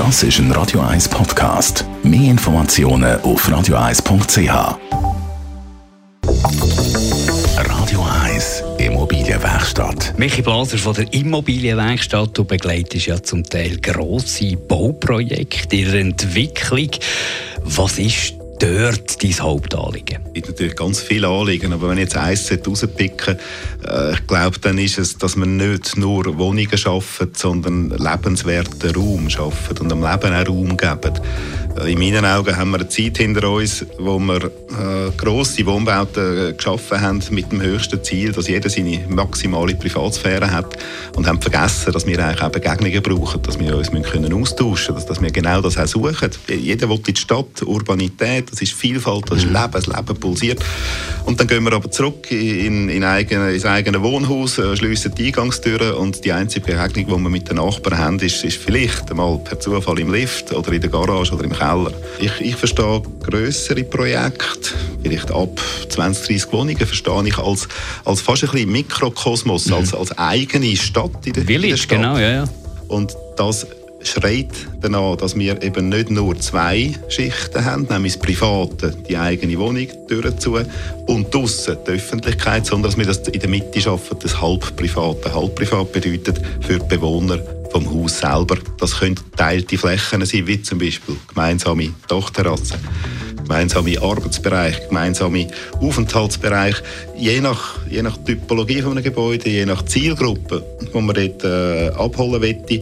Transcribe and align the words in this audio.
Das 0.00 0.22
ist 0.22 0.38
ein 0.38 0.50
Radio 0.52 0.80
1 0.80 1.10
Podcast. 1.10 1.84
Mehr 2.02 2.30
Informationen 2.30 3.20
auf 3.20 3.46
radio1.ch. 3.46 4.78
Radio 7.58 8.06
1 8.24 8.64
Immobilienwerkstatt. 8.78 10.18
Michi 10.18 10.40
Blaser 10.40 10.78
von 10.78 10.94
der 10.94 11.12
Immobilienwerkstatt. 11.12 12.30
Du 12.32 12.44
begleitest 12.44 13.08
ja 13.08 13.22
zum 13.22 13.44
Teil 13.44 13.76
grosse 13.76 14.56
Bauprojekte 14.56 15.76
in 15.76 15.90
der 15.90 16.00
Entwicklung. 16.00 16.88
Was 17.64 17.98
ist 17.98 18.39
dort 18.60 19.22
dein 19.22 19.40
Hauptanliegen? 19.40 20.18
Es 20.26 20.32
gibt 20.32 20.48
natürlich 20.48 20.76
ganz 20.76 21.00
viele 21.00 21.28
Anliegen, 21.28 21.72
aber 21.72 21.88
wenn 21.88 21.98
ich 21.98 22.04
jetzt 22.04 22.16
eins 22.16 22.50
rauspicken 22.66 23.36
äh, 23.86 24.12
ich 24.12 24.26
glaube, 24.26 24.58
dann 24.60 24.78
ist 24.78 24.98
es, 24.98 25.16
dass 25.18 25.36
wir 25.36 25.46
nicht 25.46 25.96
nur 25.96 26.38
Wohnungen 26.38 26.78
schaffen, 26.78 27.32
sondern 27.34 27.90
lebenswerten 27.90 28.94
Raum 28.94 29.30
schaffen 29.30 29.78
und 29.78 29.90
dem 29.90 30.02
Leben 30.02 30.34
auch 30.34 30.48
Raum 30.48 30.76
geben. 30.76 31.20
Äh, 31.78 31.92
in 31.92 31.98
meinen 31.98 32.24
Augen 32.24 32.56
haben 32.56 32.70
wir 32.70 32.80
eine 32.80 32.88
Zeit 32.88 33.18
hinter 33.18 33.48
uns, 33.50 33.84
wo 33.98 34.18
wir 34.18 34.44
äh, 34.44 35.10
grosse 35.16 35.64
Wohnbauten 35.66 36.56
geschaffen 36.56 37.00
haben 37.00 37.22
mit 37.30 37.50
dem 37.50 37.60
höchsten 37.62 38.02
Ziel, 38.02 38.32
dass 38.32 38.48
jeder 38.48 38.68
seine 38.68 39.00
maximale 39.08 39.74
Privatsphäre 39.74 40.50
hat 40.50 40.76
und 41.16 41.26
haben 41.26 41.40
vergessen, 41.40 41.92
dass 41.92 42.06
wir 42.06 42.18
eigentlich 42.18 42.42
auch 42.42 42.50
Begegnungen 42.50 43.02
brauchen, 43.02 43.42
dass 43.42 43.58
wir 43.58 43.76
uns 43.76 43.90
können 43.90 44.32
austauschen 44.32 44.94
müssen, 44.94 44.94
dass, 44.94 45.06
dass 45.06 45.22
wir 45.22 45.30
genau 45.30 45.60
das 45.60 45.76
auch 45.76 45.86
suchen. 45.86 46.30
Jeder 46.48 46.88
will 46.88 47.00
in 47.06 47.14
die 47.14 47.20
Stadt, 47.20 47.62
Urbanität, 47.62 48.49
das 48.50 48.60
ist 48.60 48.72
Vielfalt, 48.72 49.30
das 49.30 49.38
ist 49.38 49.46
mhm. 49.46 49.54
Leben, 49.54 49.72
das 49.72 49.86
Leben 49.86 50.20
pulsiert. 50.20 50.60
Und 51.24 51.38
dann 51.38 51.46
gehen 51.46 51.62
wir 51.64 51.72
aber 51.72 51.90
zurück 51.90 52.30
in, 52.30 52.88
in 52.88 53.04
eigene, 53.04 53.52
ins 53.52 53.64
eigene 53.64 54.02
Wohnhaus, 54.02 54.58
äh, 54.58 54.76
schliessen 54.76 55.14
die 55.14 55.26
Eingangstüren 55.26 55.94
und 55.94 56.24
die 56.24 56.32
einzige 56.32 56.66
Begegnung, 56.66 57.18
die 57.18 57.22
wir 57.24 57.30
mit 57.30 57.48
den 57.48 57.56
Nachbarn 57.56 57.98
haben, 57.98 58.18
ist, 58.20 58.44
ist 58.44 58.56
vielleicht 58.56 59.10
einmal 59.10 59.38
per 59.38 59.60
Zufall 59.60 59.98
im 59.98 60.12
Lift 60.12 60.52
oder 60.52 60.72
in 60.72 60.80
der 60.80 60.90
Garage 60.90 61.32
oder 61.32 61.44
im 61.44 61.52
Keller. 61.52 61.92
Ich, 62.18 62.32
ich 62.40 62.56
verstehe 62.56 63.02
grössere 63.22 63.84
Projekte, 63.84 64.70
vielleicht 65.02 65.30
ab 65.30 65.60
20, 65.88 66.26
30 66.26 66.52
Wohnungen, 66.52 66.76
verstehe 66.78 67.24
ich 67.26 67.38
als, 67.38 67.68
als 68.04 68.20
fast 68.20 68.44
ein 68.44 68.50
bisschen 68.50 68.72
Mikrokosmos, 68.72 69.66
mhm. 69.66 69.74
als, 69.74 69.94
als 69.94 70.16
eigene 70.18 70.76
Stadt 70.76 71.26
in 71.26 71.32
der, 71.32 71.44
Village, 71.44 71.66
in 71.66 71.70
der 71.70 71.76
Stadt. 71.76 71.98
genau, 71.98 72.18
ja, 72.18 72.30
ja. 72.30 72.44
Und 72.88 73.14
das 73.36 73.66
schreit 74.02 74.50
danach, 74.80 75.16
dass 75.16 75.36
wir 75.36 75.62
eben 75.62 75.88
nicht 75.88 76.10
nur 76.10 76.38
zwei 76.38 76.94
Schichten 77.08 77.64
haben, 77.64 77.86
nämlich 77.90 78.14
das 78.14 78.22
Private, 78.22 78.94
die 79.08 79.16
eigene 79.16 79.58
Wohnung 79.58 79.86
durchzu 80.08 80.58
und 81.06 81.34
draussen 81.34 81.76
die 81.86 81.92
Öffentlichkeit, 81.92 82.66
sondern 82.66 82.90
dass 82.90 82.98
wir 82.98 83.06
das 83.06 83.18
in 83.28 83.40
der 83.40 83.48
Mitte 83.48 83.80
schaffen, 83.80 84.18
das 84.22 84.40
halb 84.40 84.76
private. 84.76 85.34
Halb 85.34 85.54
privat 85.54 85.92
bedeutet 85.92 86.40
für 86.60 86.78
die 86.78 86.86
Bewohner 86.86 87.38
vom 87.70 87.88
Haus 87.88 88.18
selber. 88.18 88.56
Das 88.78 88.98
können 88.98 89.18
teilte 89.36 89.78
Flächen 89.78 90.24
sein, 90.24 90.46
wie 90.46 90.62
zum 90.62 90.78
Beispiel 90.78 91.16
gemeinsame 91.28 91.90
Dachterrassen 92.08 92.78
gemeinsame 93.50 94.00
Arbeitsbereich, 94.00 94.88
gemeinsame 94.88 95.48
Aufenthaltsbereich, 95.80 96.76
je 97.16 97.40
nach, 97.40 97.80
je 97.90 98.00
nach 98.00 98.16
Typologie 98.18 98.80
von 98.80 98.92
einem 98.92 99.02
Gebäude, 99.02 99.50
je 99.50 99.66
nach 99.66 99.84
Zielgruppe, 99.84 100.64
die 100.80 101.00
man 101.00 101.14
dort 101.14 101.42
äh, 101.42 101.88
abholen 101.88 102.40
möchte, 102.40 102.80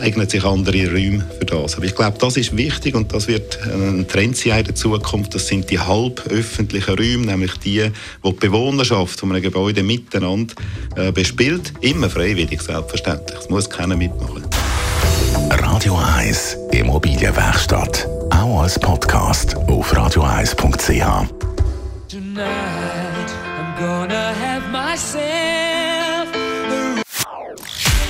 eignen 0.00 0.28
sich 0.28 0.44
andere 0.44 0.90
Räume 0.90 1.24
für 1.38 1.44
das. 1.44 1.76
Aber 1.76 1.84
ich 1.84 1.94
glaube, 1.94 2.18
das 2.18 2.36
ist 2.36 2.56
wichtig 2.56 2.94
und 2.94 3.12
das 3.12 3.28
wird 3.28 3.58
ein 3.64 4.06
Trend 4.08 4.36
sein 4.36 4.60
in 4.60 4.64
der 4.66 4.74
Zukunft. 4.74 5.34
Das 5.34 5.46
sind 5.46 5.70
die 5.70 5.78
halb 5.78 6.26
öffentlichen 6.30 6.94
Räume, 6.94 7.26
nämlich 7.26 7.56
die, 7.58 7.90
wo 8.22 8.32
die 8.32 8.38
Bewohnerschaft 8.38 9.20
von 9.20 9.30
einem 9.30 9.42
Gebäude 9.42 9.82
miteinander 9.82 10.54
äh, 10.96 11.12
bespielt. 11.12 11.72
Immer 11.80 12.10
freiwillig, 12.10 12.60
selbstverständlich. 12.60 13.38
Es 13.40 13.48
muss 13.48 13.68
keiner 13.68 13.96
mitmachen. 13.96 14.44
Radio 15.50 15.98
1 16.16 16.56
Immobilienwerkstatt. 16.72 18.08
Auch 18.30 18.62
als 18.62 18.78
Podcast 18.78 19.56
auf 19.56 19.92
radio1.ch. 19.92 21.28
Tonight 22.08 23.30
I'm 23.56 23.78
gonna 23.78 24.32
have 24.34 24.70
myself 24.70 25.83